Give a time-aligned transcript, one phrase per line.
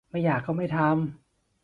[0.09, 0.91] ไม่อยากก็ไม่ทำ